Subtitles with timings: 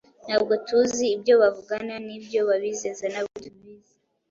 [0.25, 3.93] ntabwo tuzi ibyo bavugana n’ibyo babizeza ntabwo tubizi